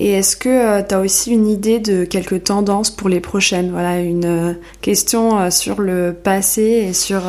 [0.00, 3.70] est-ce que euh, tu as aussi une idée de quelques tendances pour les prochaines?
[3.70, 7.22] Voilà, une question sur le passé et sur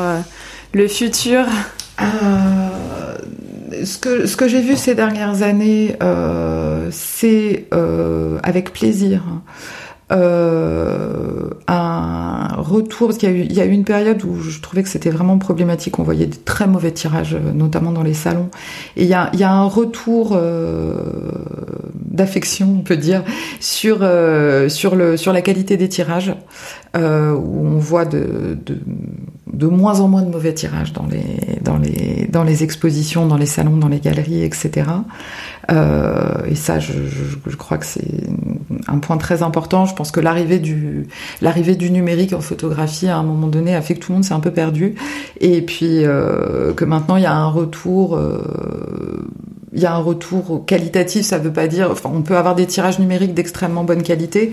[0.72, 1.46] le futur.
[3.84, 5.96] ce ce que j'ai vu ces dernières années,
[6.90, 7.68] c'est
[8.42, 9.22] avec plaisir
[10.12, 14.88] euh, un retour, parce qu'il y, y, a eu une période où je trouvais que
[14.88, 18.50] c'était vraiment problématique, on voyait des très mauvais tirages, euh, notamment dans les salons,
[18.96, 20.98] et il y a, y a, un retour euh,
[21.94, 23.24] d'affection, on peut dire,
[23.60, 26.34] sur, euh, sur, le, sur la qualité des tirages,
[26.96, 28.78] euh, où on voit de, de,
[29.52, 33.36] de, moins en moins de mauvais tirages dans les, dans, les, dans les expositions, dans
[33.36, 34.90] les salons, dans les galeries, etc.
[35.70, 38.28] Euh, et ça, je, je, je crois que c'est
[38.86, 39.86] un point très important.
[39.86, 41.06] Je pense que l'arrivée du
[41.40, 44.24] l'arrivée du numérique en photographie à un moment donné a fait que tout le monde
[44.24, 44.94] s'est un peu perdu,
[45.40, 48.18] et puis euh, que maintenant il y a un retour.
[49.74, 51.90] Euh, il y a un retour qualitatif, ça veut pas dire.
[51.90, 54.52] Enfin, on peut avoir des tirages numériques d'extrêmement bonne qualité.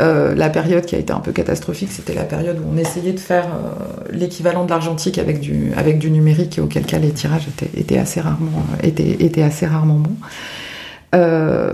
[0.00, 3.12] Euh, la période qui a été un peu catastrophique, c'était la période où on essayait
[3.12, 7.10] de faire euh, l'équivalent de l'argentique avec du avec du numérique, et auquel cas les
[7.10, 10.16] tirages étaient, étaient assez rarement étaient, étaient assez rarement bons.
[11.14, 11.72] Euh,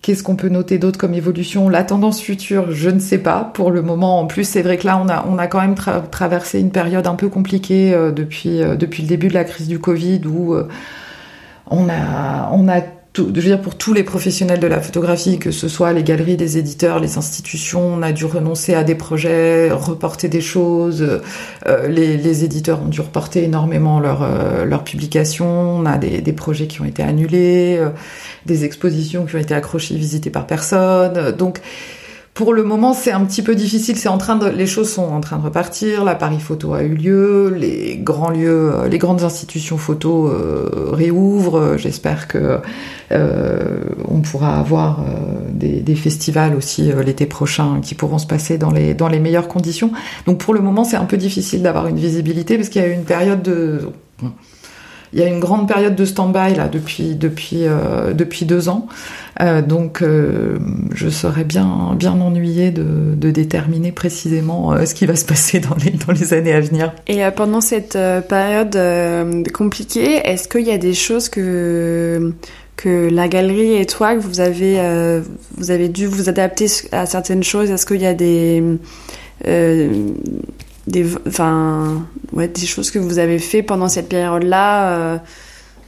[0.00, 1.68] Qu'est-ce qu'on peut noter d'autre comme évolution?
[1.68, 3.50] La tendance future, je ne sais pas.
[3.52, 5.74] Pour le moment, en plus, c'est vrai que là, on a, on a quand même
[5.74, 9.68] traversé une période un peu compliquée euh, depuis, euh, depuis le début de la crise
[9.68, 10.66] du Covid où euh,
[11.70, 12.80] on a, on a
[13.16, 16.36] je veux dire pour tous les professionnels de la photographie, que ce soit les galeries,
[16.36, 21.20] les éditeurs, les institutions, on a dû renoncer à des projets, reporter des choses.
[21.66, 25.46] Euh, les, éditeurs ont dû reporter énormément leurs leur publications.
[25.46, 27.90] On a des, des, projets qui ont été annulés, euh,
[28.46, 31.32] des expositions qui ont été accrochées, visitées par personne.
[31.32, 31.60] Donc
[32.38, 33.96] pour le moment, c'est un petit peu difficile.
[33.96, 36.04] C'est en train de, les choses sont en train de repartir.
[36.04, 37.48] La Paris Photo a eu lieu.
[37.48, 41.76] Les grands lieux, euh, les grandes institutions photo euh, réouvrent.
[41.76, 42.60] J'espère que
[43.10, 45.04] euh, on pourra avoir
[45.50, 49.90] des, festivals aussi l'été prochain qui pourront se passer dans les dans les meilleures conditions.
[50.26, 52.88] Donc pour le moment, c'est un peu difficile d'avoir une visibilité parce qu'il y a
[52.88, 53.80] eu une période de
[55.12, 58.86] il y a une grande période de stand-by là depuis depuis euh, depuis deux ans,
[59.40, 60.58] euh, donc euh,
[60.94, 65.76] je serais bien bien ennuyée de, de déterminer précisément ce qui va se passer dans
[65.84, 66.92] les dans les années à venir.
[67.06, 68.78] Et pendant cette période
[69.52, 72.34] compliquée, est-ce qu'il y a des choses que
[72.76, 74.78] que la galerie et toi que vous avez
[75.56, 77.70] vous avez dû vous adapter à certaines choses?
[77.70, 78.62] Est-ce qu'il y a des
[80.88, 85.18] des, enfin, ouais, des choses que vous avez fait pendant cette période-là euh,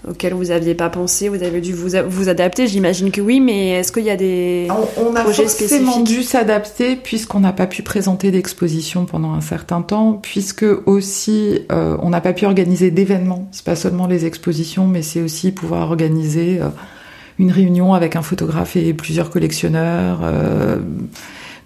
[0.08, 3.70] auxquelles vous n'aviez pas pensé, vous avez dû vous, vous adapter, j'imagine que oui, mais
[3.70, 7.82] est-ce qu'il y a des on, on a forcément dû s'adapter puisqu'on n'a pas pu
[7.82, 13.48] présenter d'exposition pendant un certain temps, puisque aussi euh, on n'a pas pu organiser d'événements.
[13.52, 16.68] C'est pas seulement les expositions, mais c'est aussi pouvoir organiser euh,
[17.38, 20.20] une réunion avec un photographe et plusieurs collectionneurs.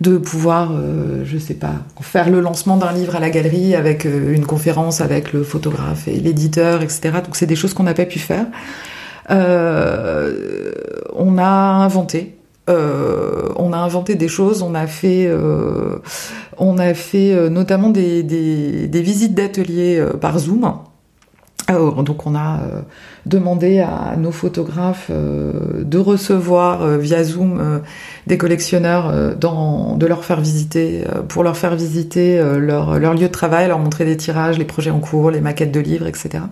[0.01, 4.07] De pouvoir, euh, je sais pas, faire le lancement d'un livre à la galerie avec
[4.07, 7.13] euh, une conférence avec le photographe et l'éditeur, etc.
[7.25, 8.47] Donc c'est des choses qu'on n'a pas pu faire.
[9.31, 10.73] Euh,
[11.15, 12.37] on a inventé.
[12.69, 15.31] Euh, on a inventé des choses, on a fait,
[16.59, 20.65] on a fait notamment des, des, des visites d'ateliers par Zoom
[21.69, 22.61] donc on a
[23.27, 27.81] demandé à nos photographes de recevoir via Zoom
[28.27, 33.29] des collectionneurs, dans, de leur faire visiter, pour leur faire visiter leur, leur, lieu de
[33.29, 36.45] travail, leur montrer des tirages, les projets en cours, les maquettes de livres, etc.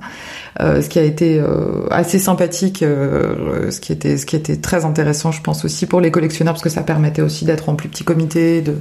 [0.60, 1.42] ce qui a été
[1.90, 6.10] assez sympathique, ce qui était ce qui était très intéressant, je pense aussi pour les
[6.10, 8.76] collectionneurs parce que ça permettait aussi d'être en plus petit comité, de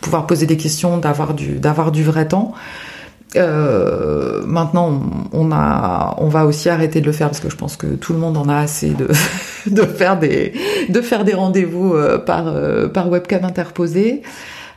[0.00, 2.52] pouvoir poser des questions, d'avoir du d'avoir du vrai temps.
[3.36, 7.76] Euh, maintenant, on, a, on va aussi arrêter de le faire parce que je pense
[7.76, 9.08] que tout le monde en a assez de,
[9.70, 10.52] de faire des,
[10.88, 14.22] de faire des rendez-vous euh, par, euh, par webcam interposée.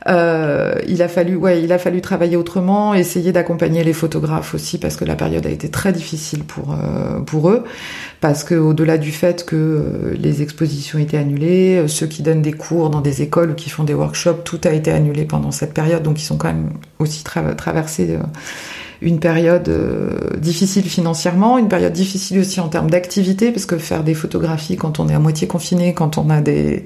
[0.06, 4.78] Euh, il a fallu, ouais, il a fallu travailler autrement, essayer d'accompagner les photographes aussi
[4.78, 7.64] parce que la période a été très difficile pour euh, pour eux,
[8.20, 12.52] parce que au-delà du fait que euh, les expositions étaient annulées, ceux qui donnent des
[12.52, 15.72] cours dans des écoles ou qui font des workshops, tout a été annulé pendant cette
[15.72, 18.18] période, donc ils sont quand même aussi traversés
[19.00, 19.70] une période
[20.38, 25.00] difficile financièrement, une période difficile aussi en termes d'activité, parce que faire des photographies quand
[25.00, 26.84] on est à moitié confiné, quand on a des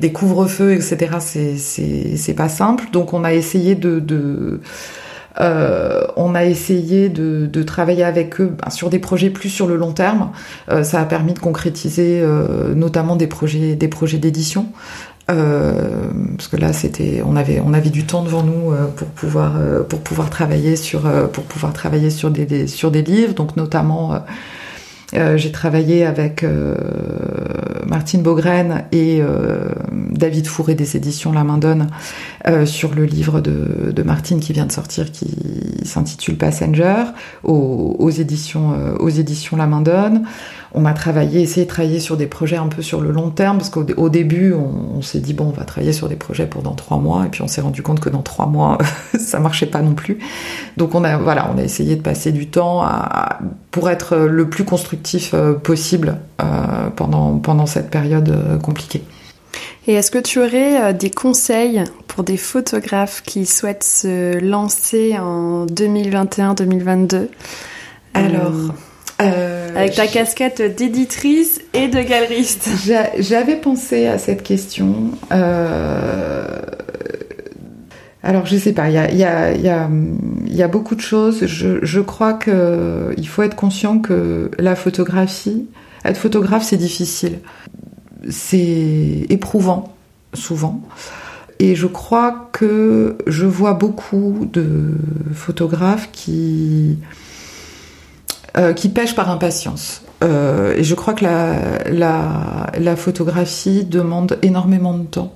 [0.00, 1.18] des couvre-feux, etc.
[1.20, 2.84] C'est pas simple.
[2.92, 4.00] Donc on a essayé de,
[5.40, 9.76] euh, on a essayé de, travailler avec eux ben, sur des projets plus sur le
[9.76, 10.30] long terme.
[10.70, 14.66] Euh, ça a permis de concrétiser euh, notamment des projets, des projets d'édition.
[15.26, 19.52] Parce que là, c'était, on avait, on avait du temps devant nous pour pouvoir,
[19.88, 23.34] pour pouvoir travailler sur, pour pouvoir travailler sur des, des sur des livres.
[23.34, 24.24] Donc notamment
[25.14, 26.74] euh, j'ai travaillé avec euh,
[27.86, 31.88] Martine Beaugraine et euh, David Fourré des éditions La Main Donne
[32.64, 35.28] sur le livre de, de, Martine qui vient de sortir qui
[35.84, 37.04] s'intitule Passenger
[37.44, 40.24] aux, aux éditions aux éditions La Main Donne
[40.72, 43.58] on a travaillé, essayé de travailler sur des projets un peu sur le long terme,
[43.58, 46.74] parce qu'au début, on, s'est dit, bon, on va travailler sur des projets pour dans
[46.74, 48.78] trois mois, et puis on s'est rendu compte que dans trois mois,
[49.18, 50.18] ça marchait pas non plus.
[50.76, 54.48] Donc on a, voilà, on a essayé de passer du temps à, pour être le
[54.48, 59.02] plus constructif euh, possible euh, pendant, pendant cette période euh, compliquée.
[59.88, 65.66] Et est-ce que tu aurais des conseils pour des photographes qui souhaitent se lancer en
[65.66, 67.26] 2021-2022
[68.14, 68.52] Alors,
[69.20, 72.68] euh, Avec ta casquette d'éditrice et de galeriste.
[73.18, 75.10] J'avais pensé à cette question.
[75.32, 76.60] Euh,
[78.22, 79.88] alors je sais pas, il y a, y, a, y, a,
[80.46, 81.46] y a, beaucoup de choses.
[81.46, 85.68] Je, je crois qu'il faut être conscient que la photographie,
[86.04, 87.38] être photographe c'est difficile.
[88.28, 89.94] C'est éprouvant,
[90.34, 90.82] souvent.
[91.58, 94.94] Et je crois que je vois beaucoup de
[95.34, 96.98] photographes qui
[98.56, 100.02] euh, qui pêche par impatience.
[100.22, 105.34] Euh, et je crois que la, la, la, photographie demande énormément de temps.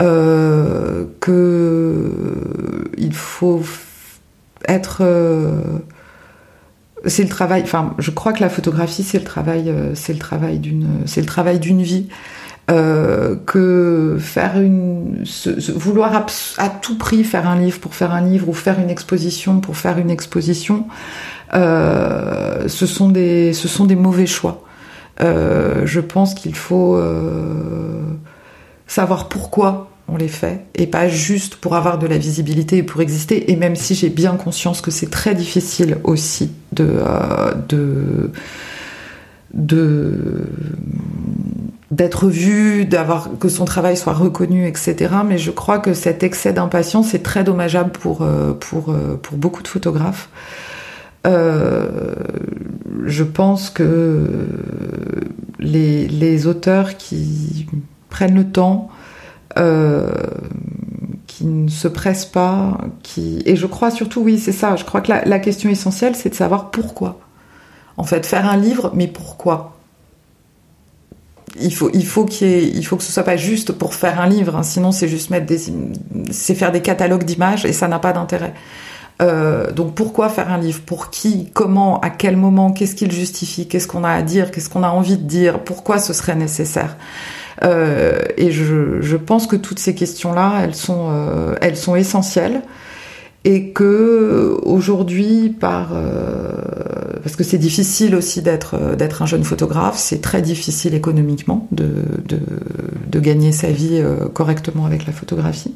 [0.00, 3.64] Euh, que il faut
[4.68, 5.78] être euh,
[7.04, 10.18] c'est le travail enfin je crois que la photographie c'est le travail euh, c'est le
[10.20, 12.08] travail d'une c'est le travail d'une vie
[12.70, 15.24] euh, que faire une
[15.74, 16.26] vouloir
[16.58, 19.76] à, tout prix faire un livre pour faire un livre ou faire une exposition pour
[19.76, 20.86] faire une exposition
[21.52, 24.62] ce, sont des, ce sont des mauvais choix.
[25.20, 28.02] Euh, je pense qu'il faut euh,
[28.86, 33.00] savoir pourquoi on les fait et pas juste pour avoir de la visibilité et pour
[33.00, 33.50] exister.
[33.50, 37.00] Et même si j'ai bien conscience que c'est très difficile aussi de,
[37.68, 38.30] de,
[39.54, 40.46] de
[41.90, 45.14] d'être vu, d'avoir que son travail soit reconnu, etc.
[45.26, 48.26] Mais je crois que cet excès d'impatience est très dommageable pour
[48.60, 50.28] pour pour beaucoup de photographes.
[51.26, 52.14] Euh,
[53.04, 54.26] je pense que
[55.58, 57.66] les, auteurs qui
[58.08, 58.88] prennent le temps,
[59.58, 60.12] euh,
[61.26, 64.76] qui ne se pressent pas, qui et je crois surtout oui c'est ça.
[64.76, 67.18] Je crois que la, question essentielle c'est de savoir pourquoi.
[67.96, 69.74] En fait, faire un livre, mais pourquoi?
[71.60, 74.62] Il faut, il faut faut que ce soit pas juste pour faire un livre, hein.
[74.62, 75.58] sinon c'est juste mettre des,
[76.30, 78.54] c'est faire des catalogues d'images et ça n'a pas d'intérêt.
[79.20, 80.80] Euh, donc pourquoi faire un livre?
[80.86, 81.50] Pour qui?
[81.52, 82.00] Comment?
[82.00, 82.72] À quel moment?
[82.72, 83.66] Qu'est-ce qu'il justifie?
[83.66, 84.50] Qu'est-ce qu'on a à dire?
[84.50, 85.60] Qu'est-ce qu'on a envie de dire?
[85.64, 86.96] Pourquoi ce serait nécessaire?
[87.64, 92.62] Euh, Et je, je, pense que toutes ces questions-là, elles sont, euh, elles sont essentielles.
[93.44, 96.50] Et que aujourd'hui, par euh,
[97.22, 101.88] parce que c'est difficile aussi d'être d'être un jeune photographe, c'est très difficile économiquement de,
[102.26, 102.40] de,
[103.06, 105.74] de gagner sa vie euh, correctement avec la photographie.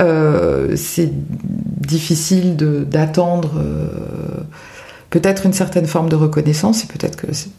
[0.00, 3.88] Euh, c'est difficile d'attendre euh,
[5.10, 7.50] peut-être une certaine forme de reconnaissance, et peut-être que c'est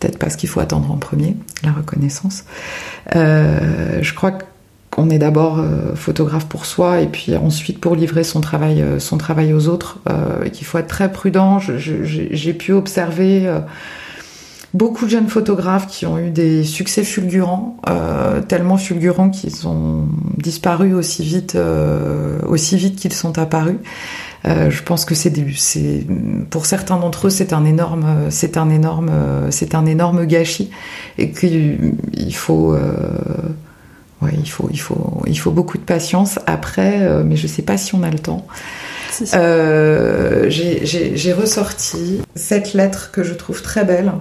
[0.00, 2.44] peut-être pas ce qu'il faut attendre en premier, la reconnaissance.
[3.14, 4.38] Euh, je crois
[4.96, 8.98] on est d'abord euh, photographe pour soi et puis ensuite pour livrer son travail, euh,
[8.98, 9.98] son travail aux autres,
[10.44, 11.58] et qu'il faut être très prudent.
[11.60, 13.48] J'ai pu observer
[14.74, 17.76] beaucoup de jeunes photographes qui ont eu des succès fulgurants,
[18.48, 20.06] tellement fulgurants qu'ils ont
[20.36, 21.58] disparu aussi vite,
[22.46, 23.78] aussi vite qu'ils sont apparus.
[24.44, 25.32] je pense que c'est
[26.50, 29.10] pour certains d'entre eux c'est un énorme c'est un énorme
[29.50, 30.70] c'est un énorme gâchis
[31.18, 32.76] et qu'il faut
[34.22, 36.38] Ouais, il faut, il faut, il faut beaucoup de patience.
[36.46, 38.46] Après, euh, mais je sais pas si on a le temps.
[39.34, 44.12] Euh, j'ai ressorti cette lettre que je trouve très belle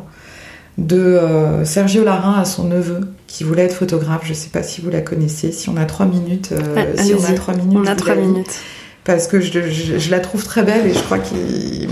[0.78, 4.22] de euh, Sergio Larin à son neveu qui voulait être photographe.
[4.24, 5.52] Je sais pas si vous la connaissez.
[5.52, 6.54] Si on a trois minutes,
[6.98, 8.60] si on a trois minutes, on a trois minutes.
[9.04, 11.90] Parce que je, je, la trouve très belle et je crois qu'il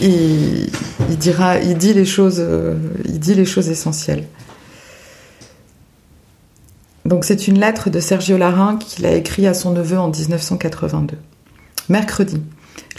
[0.00, 0.70] il,
[1.08, 2.44] il, dira, il dit les choses,
[3.04, 4.24] il dit les choses essentielles.
[7.08, 11.16] Donc c'est une lettre de Sergio Larin qu'il a écrit à son neveu en 1982.
[11.88, 12.42] Mercredi.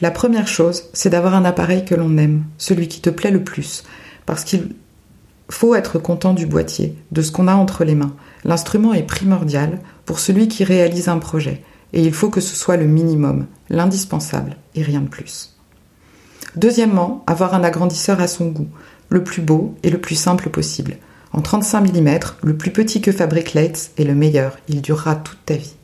[0.02, 3.44] La première chose, c'est d'avoir un appareil que l'on aime, celui qui te plaît le
[3.44, 3.84] plus,
[4.26, 4.76] parce qu'il
[5.50, 8.16] faut être content du boîtier, de ce qu'on a entre les mains.
[8.44, 11.64] L'instrument est primordial pour celui qui réalise un projet,
[11.94, 15.58] et il faut que ce soit le minimum, l'indispensable, et rien de plus.
[16.56, 18.70] Deuxièmement, avoir un agrandisseur à son goût,
[19.10, 20.98] le plus beau et le plus simple possible.
[21.32, 25.46] En 35 mm, le plus petit que fabrique Leitz est le meilleur, il durera toute
[25.46, 25.76] ta vie.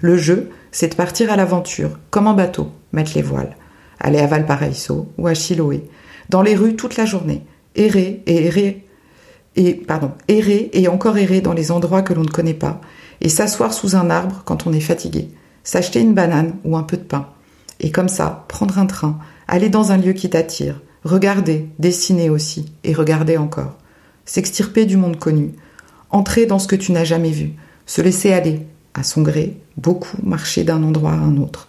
[0.00, 3.56] Le jeu, c'est de partir à l'aventure, comme en bateau, mettre les voiles,
[3.98, 5.88] aller à Valparaiso ou à Chiloé,
[6.28, 7.46] dans les rues toute la journée,
[7.76, 8.86] errer et errer,
[9.56, 12.82] et, pardon, errer et encore errer dans les endroits que l'on ne connaît pas,
[13.22, 15.30] et s'asseoir sous un arbre quand on est fatigué,
[15.64, 17.30] s'acheter une banane ou un peu de pain,
[17.80, 19.18] et comme ça, prendre un train,
[19.48, 23.78] aller dans un lieu qui t'attire, regarder, dessiner aussi, et regarder encore.
[24.26, 25.52] S'extirper du monde connu,
[26.10, 27.54] entrer dans ce que tu n'as jamais vu,
[27.86, 28.66] se laisser aller,
[28.96, 31.68] à son gré, beaucoup marcher d'un endroit à un autre,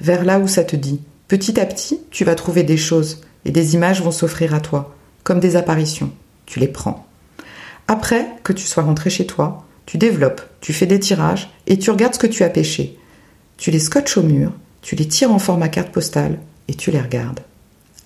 [0.00, 1.00] vers là où ça te dit.
[1.28, 4.94] Petit à petit, tu vas trouver des choses et des images vont s'offrir à toi,
[5.22, 6.10] comme des apparitions.
[6.46, 7.06] Tu les prends.
[7.88, 11.90] Après que tu sois rentré chez toi, tu développes, tu fais des tirages et tu
[11.90, 12.98] regardes ce que tu as pêché.
[13.56, 14.52] Tu les scotches au mur,
[14.82, 17.40] tu les tires en format carte postale et tu les regardes.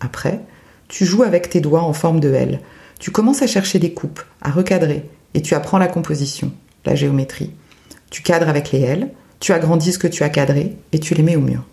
[0.01, 0.41] Après,
[0.89, 2.61] tu joues avec tes doigts en forme de L.
[2.99, 6.53] Tu commences à chercher des coupes, à recadrer, et tu apprends la composition,
[6.85, 7.53] la géométrie.
[8.11, 11.23] Tu cadres avec les L, tu agrandis ce que tu as cadré, et tu les
[11.23, 11.65] mets au mur.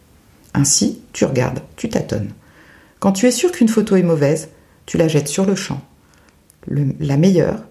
[0.53, 2.31] Ainsi, tu regardes, tu tâtonnes.
[2.99, 4.49] Quand tu es sûr qu'une photo est mauvaise,
[4.85, 5.81] tu la jettes sur le champ.
[6.67, 7.63] la meilleure,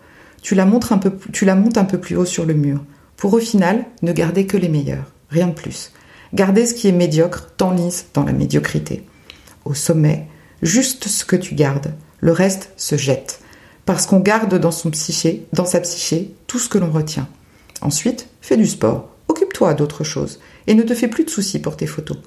[0.43, 1.13] tu la, montres un peu,
[1.55, 2.85] montes un peu plus haut sur le mur,
[3.17, 5.93] pour au final ne garder que les meilleures, rien de plus.
[6.33, 9.05] Garder ce qui est médiocre t'enlise dans la médiocrité.
[9.65, 10.29] Au sommet,
[10.63, 13.41] juste ce que tu gardes, le reste se jette
[13.85, 17.29] parce qu'on garde dans son psyché, dans sa psyché, tout ce que l'on retient.
[17.81, 21.79] Ensuite, fais du sport, occupe-toi d'autres choses, et ne te fais plus de soucis pour
[21.79, 22.19] tes photos.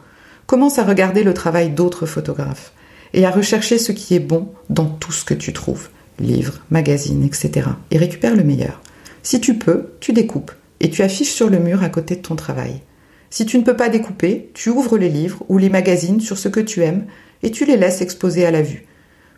[0.47, 2.73] Commence à regarder le travail d'autres photographes,
[3.13, 7.23] et à rechercher ce qui est bon dans tout ce que tu trouves, livres, magazines,
[7.23, 8.81] etc., et récupère le meilleur.
[9.21, 12.35] Si tu peux, tu découpes, et tu affiches sur le mur à côté de ton
[12.35, 12.81] travail.
[13.29, 16.49] Si tu ne peux pas découper, tu ouvres les livres ou les magazines sur ce
[16.49, 17.05] que tu aimes,
[17.43, 18.87] et tu les laisses exposer à la vue.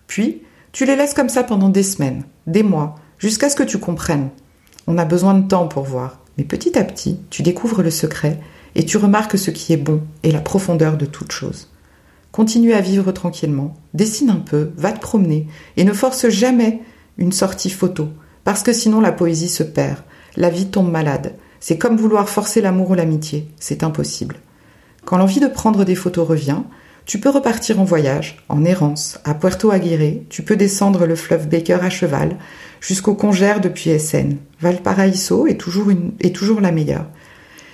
[0.08, 3.80] Puis, tu les laisses comme ça pendant des semaines, des mois, jusqu'à ce que tu
[3.80, 4.30] comprennes.
[4.88, 8.40] On a besoin de temps pour voir, mais petit à petit, tu découvres le secret
[8.74, 11.68] et tu remarques ce qui est bon et la profondeur de toute chose.
[12.32, 16.80] Continue à vivre tranquillement, dessine un peu, va te promener et ne force jamais
[17.18, 18.08] une sortie photo,
[18.46, 19.98] parce que sinon la poésie se perd,
[20.38, 21.36] la vie tombe malade.
[21.60, 24.38] C'est comme vouloir forcer l'amour ou l'amitié, c'est impossible.
[25.04, 26.62] Quand l'envie de prendre des photos revient,
[27.06, 31.50] tu peux repartir en voyage, en errance, à Puerto Aguirre, tu peux descendre le fleuve
[31.50, 32.38] Baker à cheval,
[32.80, 34.38] jusqu'au Congère depuis Essen.
[34.62, 37.08] Valparaiso est toujours, la meilleure.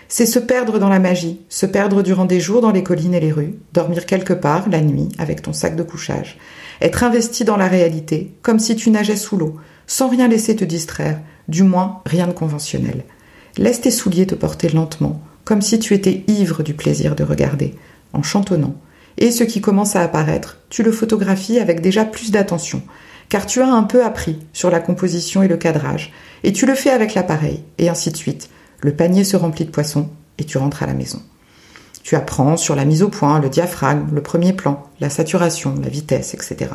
[0.08, 3.20] C'est se perdre dans la magie, se perdre durant des jours dans les collines et
[3.20, 6.38] les rues, dormir quelque part, la nuit, avec ton sac de couchage,
[6.82, 9.56] être investi dans la réalité, comme si tu nageais sous l'eau,
[9.88, 13.04] sans rien laisser te distraire, du moins rien de conventionnel.
[13.58, 17.74] Laisse tes souliers te porter lentement, comme si tu étais ivre du plaisir de regarder,
[18.14, 18.76] en chantonnant,
[19.18, 22.84] et ce qui commence à apparaître, tu le photographies avec déjà plus d'attention,
[23.30, 26.12] car tu as un peu appris sur la composition et le cadrage,
[26.44, 28.50] et tu le fais avec l'appareil, et ainsi de suite.
[28.82, 31.22] Le panier se remplit de poissons, et tu rentres à la maison.
[32.04, 35.90] Tu apprends sur la mise au point, le diaphragme, le premier plan, la saturation, la
[35.90, 36.72] vitesse, etc.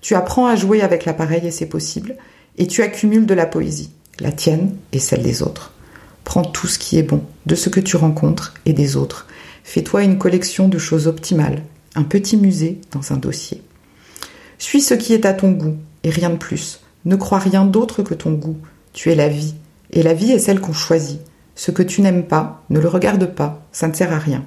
[0.00, 2.16] Tu apprends à jouer avec l'appareil et c'est possible,
[2.58, 5.72] et tu accumules de la poésie, la tienne et celle des autres.
[6.24, 9.26] Prends tout ce qui est bon, de ce que tu rencontres et des autres,
[9.64, 11.62] Fais-toi une collection de choses optimales,
[11.94, 13.62] un petit musée dans un dossier.
[14.62, 16.78] Suis ce qui est à ton goût et rien de plus.
[17.04, 18.58] Ne crois rien d'autre que ton goût.
[18.92, 19.56] Tu es la vie
[19.90, 21.18] Et la vie est celle qu'on choisit.
[21.56, 24.46] Ce que tu n'aimes pas, ne le regarde pas, ça ne sert à rien.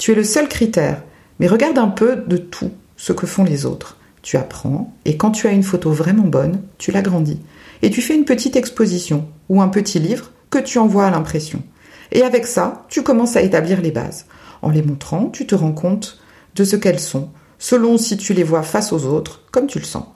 [0.00, 1.00] Tu es le seul critère,
[1.38, 3.98] mais regarde un peu de tout ce que font les autres.
[4.20, 7.38] Tu apprends, et quand tu as une photo vraiment bonne, tu l'agrandis.
[7.82, 11.62] Et tu fais une petite exposition ou un petit livre que tu envoies à l'impression.
[12.10, 14.26] Et avec ça, tu commences à établir les bases.
[14.60, 16.18] En les montrant, tu te rends compte
[16.56, 19.84] de ce qu'elles sont, selon si tu les vois face aux autres, comme tu le
[19.84, 20.06] sens.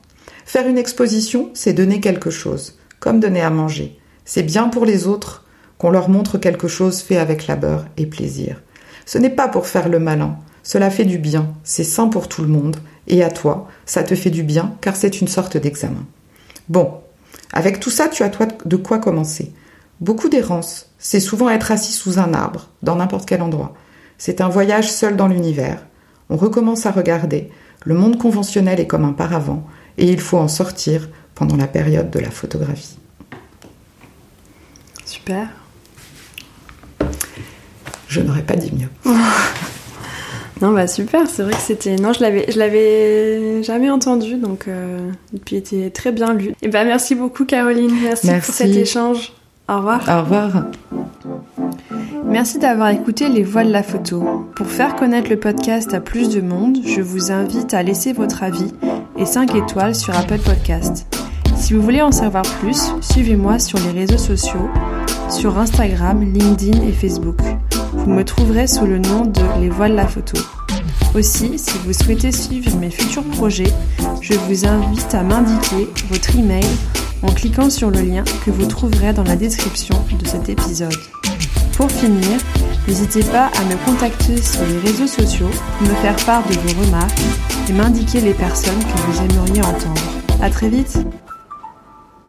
[0.44, 3.98] Faire une exposition, c'est donner quelque chose, comme donner à manger.
[4.24, 5.44] C'est bien pour les autres
[5.78, 8.60] qu'on leur montre quelque chose fait avec labeur et plaisir.
[9.06, 12.42] Ce n'est pas pour faire le malin, cela fait du bien, c'est sain pour tout
[12.42, 12.76] le monde,
[13.06, 16.06] et à toi, ça te fait du bien car c'est une sorte d'examen.
[16.68, 16.94] Bon,
[17.52, 19.52] avec tout ça, tu as toi de quoi commencer.
[20.00, 23.74] Beaucoup d'errance, c'est souvent être assis sous un arbre, dans n'importe quel endroit.
[24.18, 25.84] C'est un voyage seul dans l'univers.
[26.30, 27.50] On recommence à regarder.
[27.84, 29.66] Le monde conventionnel est comme un paravent,
[29.98, 32.98] et il faut en sortir pendant la période de la photographie.
[35.04, 35.48] Super.
[38.08, 38.88] Je n'aurais pas dit mieux.
[40.60, 44.68] non bah super, c'est vrai que c'était non je l'avais je l'avais jamais entendu donc
[44.68, 45.10] euh...
[45.34, 46.54] et puis il était très bien lu.
[46.60, 48.46] Et ben merci beaucoup Caroline, merci, Merci.
[48.46, 49.32] pour cet échange.
[49.70, 50.00] Au revoir.
[50.08, 50.64] Au revoir.
[52.26, 54.48] Merci d'avoir écouté Les Voix de la photo.
[54.56, 58.42] Pour faire connaître le podcast à plus de monde, je vous invite à laisser votre
[58.42, 58.72] avis
[59.16, 61.06] et 5 étoiles sur Apple Podcast.
[61.54, 64.68] Si vous voulez en savoir plus, suivez-moi sur les réseaux sociaux,
[65.28, 67.38] sur Instagram, LinkedIn et Facebook.
[67.92, 70.36] Vous me trouverez sous le nom de Les Voix de la photo.
[71.14, 73.72] Aussi, si vous souhaitez suivre mes futurs projets,
[74.20, 76.66] je vous invite à m'indiquer votre email
[77.22, 80.94] en cliquant sur le lien que vous trouverez dans la description de cet épisode.
[81.76, 82.38] Pour finir,
[82.86, 85.50] n'hésitez pas à me contacter sur les réseaux sociaux
[85.80, 87.20] me faire part de vos remarques
[87.68, 90.02] et m'indiquer les personnes que vous aimeriez entendre.
[90.42, 90.98] À très vite!